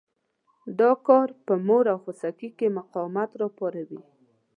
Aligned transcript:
دا 0.79 0.91
کار 1.07 1.27
په 1.45 1.53
مور 1.67 1.85
او 1.93 1.97
خوسکي 2.03 2.49
کې 2.57 2.75
مقاومت 2.77 3.29
را 3.39 3.47
پاروي. 3.57 4.01